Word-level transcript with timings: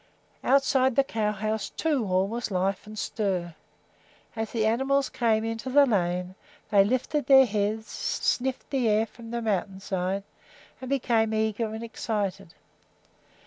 Outside 0.43 0.95
the 0.95 1.03
cow 1.03 1.31
house, 1.31 1.69
too, 1.69 2.07
all 2.07 2.27
was 2.27 2.49
life 2.49 2.87
and 2.87 2.97
stir. 2.97 3.53
As 4.35 4.49
the 4.51 4.65
animals 4.65 5.09
came 5.09 5.43
into 5.45 5.69
the 5.69 5.85
lane, 5.85 6.33
they 6.71 6.83
lifted 6.83 7.27
their 7.27 7.45
heads, 7.45 7.85
sniffed 7.85 8.71
the 8.71 8.89
air 8.89 9.05
from 9.05 9.29
the 9.29 9.43
mountain 9.43 9.79
side, 9.79 10.23
and 10.81 10.89
became 10.89 11.35
eager 11.35 11.71
and 11.75 11.83
excited. 11.83 12.55